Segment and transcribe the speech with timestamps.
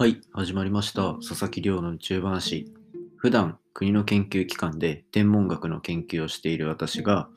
[0.00, 1.16] はい、始まりました。
[1.16, 2.72] 佐々木亮の宇宙話。
[3.18, 7.28] 普段、国の研究機関で天文学の研究をしている私が、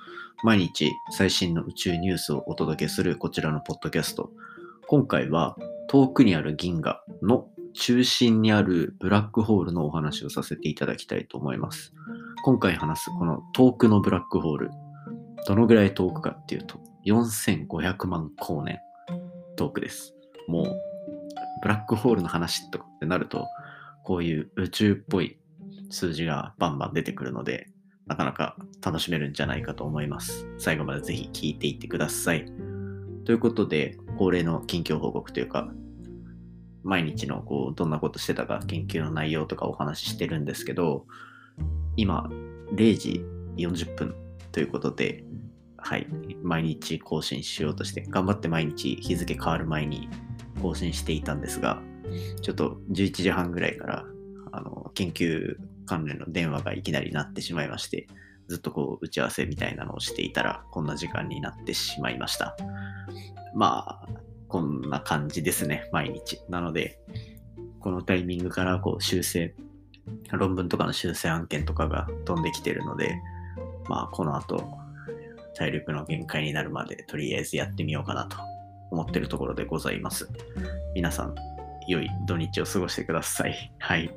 [0.46, 4.31] 毎日最新の宇宙ニュースをお届けするこちらのポッドキャスト。
[4.88, 5.57] 今回は、
[5.89, 11.93] 遠くにある銀河の中心にあるブラックホールのお話をさせていただきたいと思います。
[12.46, 14.71] 今回話すこの遠くのブラックホール、
[15.49, 18.80] どのぐらい遠くかっていうと、4500万光年
[19.57, 20.16] 遠くです。
[20.48, 20.92] もう
[21.62, 23.48] ブラックホールの話とかってなると、
[24.03, 25.38] こういう宇宙っぽい
[25.89, 27.67] 数字がバンバン出てくるので、
[28.05, 30.48] なかなか楽しめるんじゃないかと思います。
[30.57, 32.45] 最後までぜひ聞いていってください。
[33.26, 35.71] ということで、恒例の近況報告というか、
[36.84, 41.05] 毎日のこうどんなことしてたか研究の内容とかお話ししてるんですけど、
[41.95, 42.29] 今
[42.73, 43.23] 0時
[43.55, 44.15] 40分
[44.51, 45.23] ということで、
[45.77, 46.07] はい、
[46.41, 50.09] 毎日更新しようとして、頑張って毎日日付変わる前に
[50.63, 51.82] 更新していたんですが、
[52.41, 54.05] ちょっと11時半ぐらいから、
[54.54, 58.07] あの、研究関連の電話がいきなり鳴ってしまいまして、
[58.48, 62.55] ずっとこう打ち合わせみたいなのをしていたら、こんな時間になってしまいました。
[63.54, 64.08] まあ、
[64.48, 66.40] こんな感じですね、毎日。
[66.48, 66.98] なので、
[67.80, 69.54] このタイミングからこう修正、
[70.32, 73.16] 論文とかの修正案件とかが飛んできてるので、
[73.90, 74.64] まあ、この後、
[75.56, 78.38] 体力の限界になるまでとりあえずやってみようかなと
[78.94, 80.30] 思ってるところでございます。
[80.96, 81.36] 皆さん、
[81.88, 83.74] 良い土日を過ごしてください。
[83.80, 84.12] はい。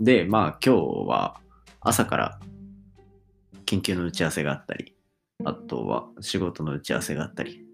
[0.00, 1.40] で、まあ今日は
[1.80, 2.40] 朝から
[3.66, 4.94] 研究の打ち合わせがあったり、
[5.44, 7.64] あとは仕事の打ち合わせがあったり、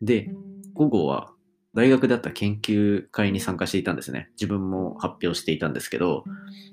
[0.00, 0.30] で、
[0.72, 1.32] 午後は
[1.74, 4.30] 大学であった研究会に参加していたんですね。
[4.32, 6.24] 自分も発表していたんですけど、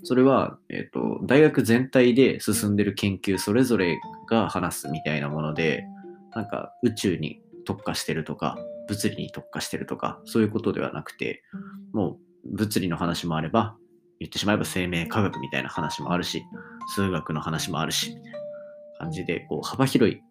[0.03, 5.85] それは、えっ、と、大学全体で進んでる研究それぞれが話すみたいなもので、
[6.33, 11.43] なんか宇宙に特化してるとか、物理に特化してるとか、そういうことではなくて、
[11.93, 13.75] もう物理の話もあれば、
[14.19, 16.43] 言ってしまえば生命科学みたいな話もあるし、
[16.95, 18.39] 数学の話もあるし、みたいな
[18.99, 20.21] 感じで、こう幅広い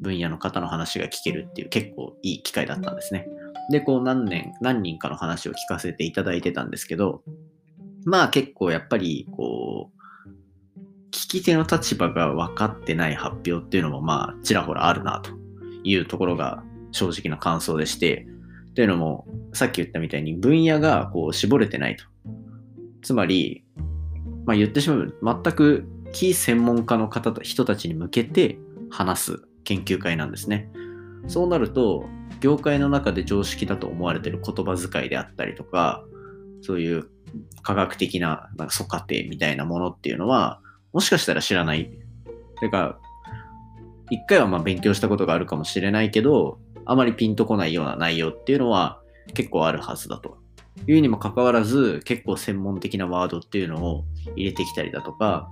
[0.00, 3.26] 分野の方の話が聞けるっていう結構いい機会だったんですね。
[3.70, 7.22] で、こう何年、何人かの話を聞かせていただいてたんですけど、
[8.04, 10.00] まあ結構やっぱり、こう、
[11.10, 15.32] 聞き手の立場が分かってない発表っていうのもまあちらほらあるなと
[15.82, 16.62] いうところが
[16.92, 18.26] 正直な感想でして、
[18.74, 22.04] というのもさっき言ったみたいに分野がこう絞れてないと。
[23.02, 23.64] つまり、
[24.46, 28.58] まあ言ってしまう全く非専門家の方と人たちに向けて
[28.90, 30.70] 話す研究会なんですね。
[31.26, 32.06] そうなると、
[32.40, 36.04] 業界の中で常識だと思われている言葉遣いであったりとか、
[36.62, 37.08] そういう
[37.62, 40.60] 科学的ななんか素過程みたいなものっていうのは、
[40.92, 41.90] もしかしたら知らない。
[42.60, 42.98] てか、
[44.10, 49.00] 一回はまあ勉強したことがあるかもしれないけど、あまりピンとこないような内容っていうのは
[49.34, 50.38] 結構あるはずだと。
[50.86, 54.04] いうにもかかわらず、結構専門的なワードっていうのを
[54.34, 55.48] 入れてきたりだとか、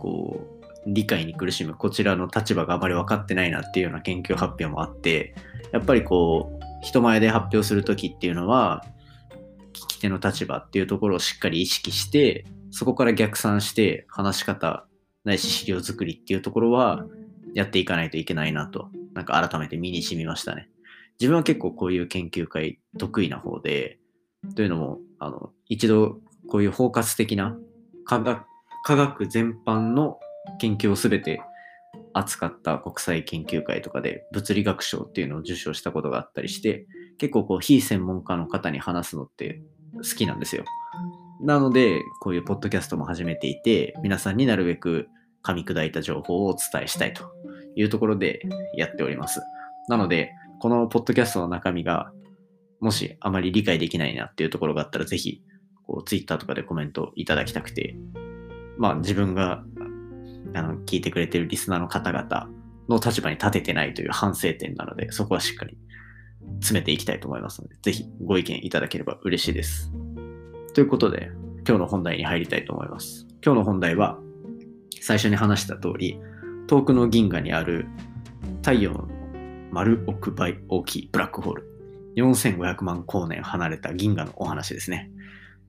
[0.00, 5.34] こう、理解に苦しむこちらの立場があまり分かってないなっていうような研究発表もあって、
[5.72, 8.84] やっぱりこう、人前で発表するときっていうのは、
[9.72, 14.86] 聞き手の立場っていうところをしっかり意識して、そこから逆算して話し方
[15.26, 17.04] ないし資料作りっていうところは
[17.56, 20.68] やっていかないといけないなと、なんか改めて身に染みましたね。
[21.18, 23.98] 自分は結構こういう研究会得意な方で、
[24.54, 27.56] というのも、あの、一度こういう包括的な
[28.04, 28.44] 科学
[28.84, 30.18] 科学全般の
[30.60, 31.40] 研究をすべて
[32.12, 39.62] 扱った国際研究会とかで物理学賞っていうのを受賞したことがあったりして、結構こう非専門家の方に話すのって
[39.94, 40.64] 好きなんですよ。
[41.40, 45.08] なので、こういうポッドキャストも始めていて、皆さんになるべく
[45.42, 47.30] 噛み砕いた情報をお伝えしたいと
[47.76, 48.42] いうところで
[48.74, 49.40] やっております。
[49.88, 52.10] なので、このポッドキャストの中身が、
[52.80, 55.42] もしあまり理解できないなっていうところがあったら、ぜひ、
[55.86, 57.96] こう、ツイッターとかでコメントいただきたくて、
[58.78, 59.62] まあ自分が、
[60.54, 62.48] あの、聞いてくれてるリスナーの方々
[62.88, 65.78] の立場に立ててないという反省点なので、そこはしっかり
[66.60, 69.92] 詰めていきたいと思いますので、ぜひご意見いただければ嬉しいです。
[70.74, 71.30] ということで、
[71.66, 73.26] 今日の本題に入りたいと思います。
[73.44, 74.18] 今日の本題は、
[75.00, 76.18] 最初に話した通り、
[76.66, 77.86] 遠くの銀河にある
[78.62, 79.08] 太陽の
[79.70, 81.64] 丸億倍大きいブラックホール、
[82.16, 85.10] 4500万光年離れた銀河のお話ですね。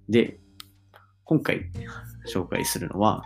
[0.09, 0.39] で、
[1.23, 1.69] 今回
[2.27, 3.23] 紹介するのは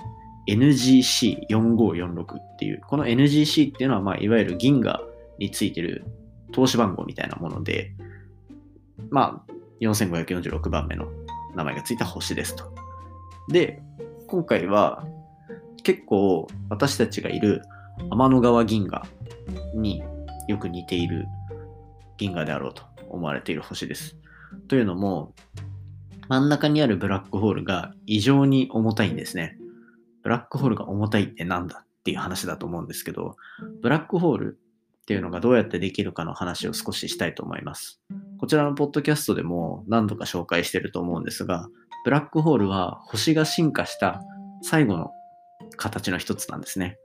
[0.49, 5.01] NGC4546 っていう、この NGC っていうのは、まあ、いわゆる銀河
[5.37, 6.03] についてる
[6.51, 7.93] 投資番号みたいなもので、
[9.09, 9.51] まあ、
[9.81, 11.07] 4546番目の
[11.55, 12.73] 名前がついた星ですと。
[13.49, 13.81] で、
[14.27, 15.05] 今回は
[15.83, 17.61] 結構私たちがいる
[18.09, 19.05] 天の川銀河
[19.75, 20.03] に
[20.47, 21.25] よく似ている
[22.17, 24.17] 銀河であろうと思われている星です。
[24.67, 25.33] というのも、
[26.27, 29.57] 真ん中にあるブラックホールが異常に重たいんですね。
[30.23, 31.83] ブラックホールが重たいってなんだ？
[31.83, 33.35] っていう話だと思うんですけど、
[33.81, 34.59] ブラックホール
[35.01, 38.01] っていうのがどうやってできるかの話を少ししたいと思います。
[38.39, 41.67] こちらのポッドキャストでも何度か紹介してると思うんですが、
[42.05, 44.21] ブラックホールは星が進化した
[44.61, 45.11] 最後の
[45.77, 46.97] 形の一つなんですね。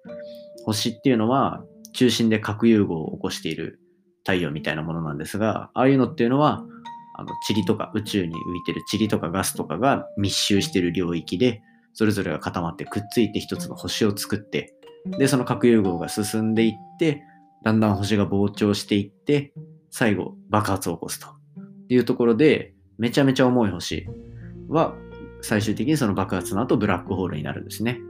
[0.64, 3.80] 星っていうのは中心で核融合を起こしている
[4.20, 6.64] 太陽みたいなものなんですが、ああいうのっていうのは、
[7.18, 11.62] あの塵とか宇宙に浮いてる塵とかガスとかが密集してる領域で、
[11.94, 14.74] それぞれが固まってくっついて一つの星を作って、
[15.18, 17.22] で、その核融合が進んでいって、
[17.64, 19.54] だんだん星が膨張していって、
[19.90, 21.28] 最後爆発を起こすと
[21.88, 24.06] いうところで、めちゃめちゃ重い星
[24.68, 24.94] は
[25.40, 28.00] 最終的にその爆発の後ブラックホールになるんですね。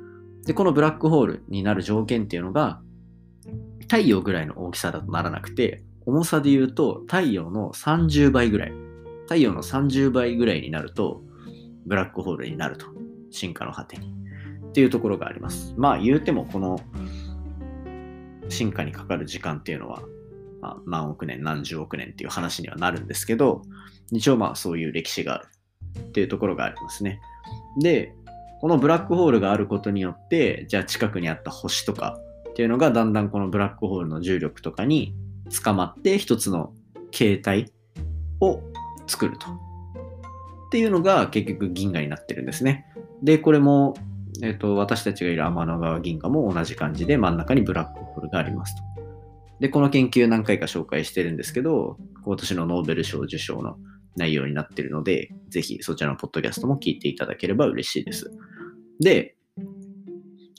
[0.46, 2.80] で、このブラックホールになる条件っていうのが、
[3.82, 8.72] 太陽ぐらいの大きさだとならなくて、重さで言うと太陽の30倍ぐらい。
[9.24, 11.20] 太陽の30倍ぐらいになると、
[11.84, 12.86] ブラックホールになると。
[13.30, 14.14] 進化の果てに。
[14.68, 15.74] っていうところがあります。
[15.76, 16.78] まあ言うてもこの
[18.48, 20.02] 進化にかかる時間っていうのは、
[20.60, 23.62] まあ、何億年何十億年っていう話にはなるんですけど、
[24.12, 25.48] 一応まあそういう歴史がある
[26.00, 27.20] っていうところがありますね。
[27.80, 28.14] で、
[28.60, 32.18] このブラックホールがあることによって、じゃあ近くにあった星とか
[32.50, 35.14] っていうのがだんだんこのブラックホールの重力とかに
[35.62, 36.72] 捕まって一つの
[37.10, 37.72] 形態
[38.40, 38.60] を
[39.06, 39.46] 作ると。
[40.66, 42.86] っていうのが結局銀河になってるんですね。
[43.22, 43.94] で、これも、
[44.42, 48.82] えっ、ー、と、私たちがいる天の川銀河も同じ感じで真ん中にブラックホールがありますと。
[49.60, 53.76] で、この研究何回か紹介してるんですけど、今年のノーベル賞受賞の
[54.16, 58.30] 内容になってるので、ぜひそちらのポッドキャストも聞いていただければ嬉しいです。
[59.00, 59.36] で、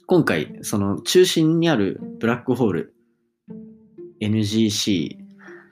[0.06, 2.94] 今回、その中心にあるブラックホール、
[4.22, 5.18] NGC、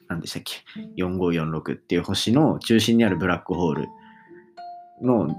[0.07, 0.55] 何でしたっけ
[1.01, 3.87] ?4546 っていう星の中心にあるブラックホール
[5.01, 5.35] の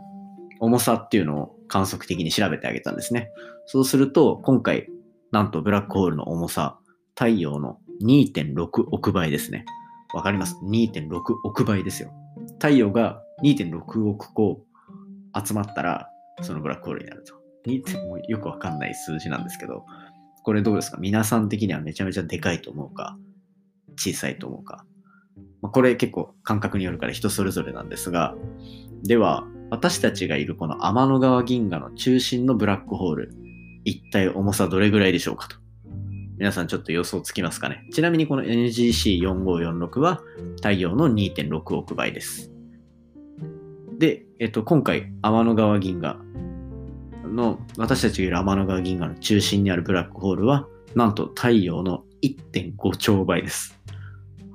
[0.61, 3.31] 重さっていうのを観測的に調べてあげたんですね。
[3.67, 4.89] そうすると、今回、
[5.33, 6.79] なんとブラックホールの重さ、
[7.15, 9.65] 太陽の2.6億倍ですね。
[10.15, 11.11] わかります ?2.6
[11.45, 12.13] 億倍ですよ。
[12.55, 14.63] 太陽が2.6億個
[15.47, 16.09] 集まったら、
[16.43, 17.35] そのブラックホールになると。
[18.07, 19.85] もよくわかんない数字なんですけど、
[20.45, 20.99] これどうですか？
[20.99, 23.19] 皆さん的にはめちゃめちゃでかいと思うか、
[23.97, 24.85] 小さいと思うか？
[25.63, 28.37] まあ、これ結構感覚によるから人それぞれなんですが、
[29.03, 33.35] では、私たちがいるこの天の川銀河の中心のブラックホール、
[33.85, 35.57] 一体重さどれぐらいでしょうかと。
[36.39, 37.87] 皆さんちょっと予想つきますかね？
[37.93, 40.21] ちなみにこの NGC4546 は
[40.57, 42.51] 太陽の2.6億倍です。
[43.99, 46.19] で、えっと、今回、天の川銀河
[47.25, 53.79] の、私たちがいる天の川銀河の中心にあるブラックホールは、なんと太陽の1.5兆倍です。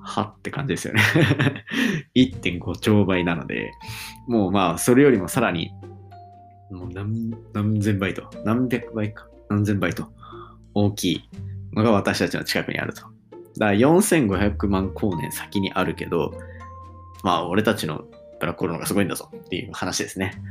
[0.04, 1.02] はって感じですよね
[2.18, 3.72] 1.5兆倍なので、
[4.28, 5.72] もうまあ、それよりもさらに、
[6.72, 10.08] もう何何千倍と、何百倍か、何千倍と
[10.74, 11.30] 大きい
[11.74, 13.02] のが私たちの近くにあると。
[13.02, 13.12] だか
[13.58, 16.34] ら4500万光年先にあるけど、
[17.24, 18.06] まあ俺たちの
[18.40, 20.42] ブラックホールの方がすごいんだぞっていう話ですね。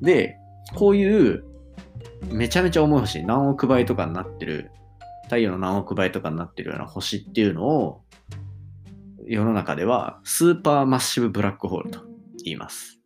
[0.00, 0.36] で、
[0.74, 1.44] こういう
[2.30, 4.70] めちゃめちゃ重い星、何億倍とかになってる、
[5.24, 8.02] 太陽の何億倍とかになってるような星っていうのを
[9.26, 12.00] 世の中ではスーパーマッシブブラックホールと
[12.44, 12.98] 言います。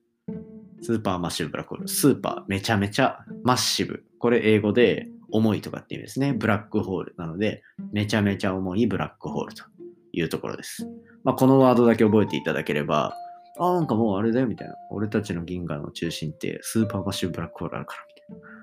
[0.82, 1.88] スーパーマッシブブラックホール。
[1.88, 4.04] スーパー、めちゃめちゃマッシブ。
[4.18, 6.32] これ英語で重いとかって意味ですね。
[6.32, 9.64] ブラックホールなので、めちゃめちゃ重いブラックホールと
[10.12, 10.88] いうところです。
[11.24, 13.14] まあ、このワードだけ覚えていただければ、
[13.58, 14.74] あ、なんかもうあれだよみたいな。
[14.90, 18.56] 俺たちの銀河の中心ってスーパーマッシブブラックホールあるからみたいな。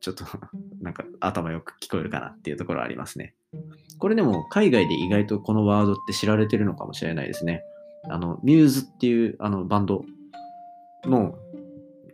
[0.00, 0.24] ちょっと
[0.80, 3.34] なんか頭よく聞こえるかなっていうところありますね。
[3.98, 7.62] これでも海外で意外とこのワードって知られてるのかもしれないですね。
[8.08, 10.04] あの、ミューズっていうあのバンド
[11.04, 11.34] の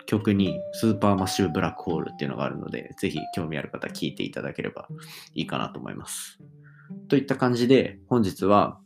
[0.06, 4.88] 曲にスーパーマッシブブラックホールっていうのがあるので、ぜひ興味ある方聞いていただければ
[5.34, 6.38] いいかなと思います。
[7.08, 8.78] といった感じで、本日は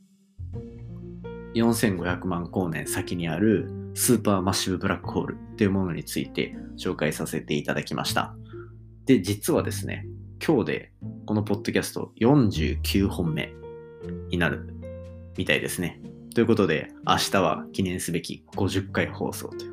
[1.54, 8.34] 4500万光年先にあるスーパーマッシブブラックホールっていうものについて紹介させていただきました。
[9.06, 10.06] で、実はですね、
[10.44, 10.92] 今日で
[11.26, 13.52] このポッドキャスト49本目
[14.30, 14.74] になる
[15.36, 16.00] みたいですね。
[16.34, 19.69] ということで、明日は記念すべき50回放送という、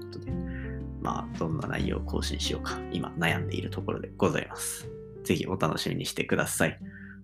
[1.07, 4.89] まあ、どんな内容を更新しようか、今悩んでいるところでございます。
[5.23, 6.77] ぜひお楽しみにしてください。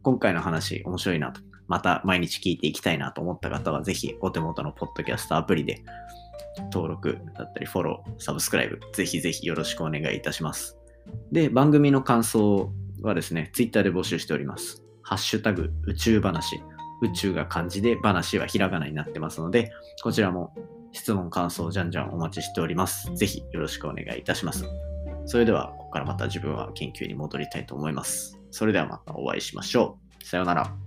[0.03, 5.83] 今回の話面白いなと、また毎日聞いていきたいなと思った方は、ぜひお手元のポッドキャストアプリで
[6.71, 10.77] 登録だったりフォロー、サブスクライブ、ぜひぜひよろしくお願いいたします。
[11.33, 12.71] で、番組の感想
[13.01, 14.81] はですね、ツイッターで募集しております。
[15.01, 16.63] ハッシュタグ宇宙話。
[17.01, 20.55] 宇宙が漢字で話はひらがなになってますので、こちらも
[20.93, 23.13] 質問、感想、じゃんじゃんお待ちしております。
[23.15, 24.65] ぜひよろしくお願いいたします。
[25.25, 28.39] それでは、ここからまた自分は研究に戻りたいと思います。
[28.51, 30.25] それではまたお会いしましょう。
[30.25, 30.82] さようなら。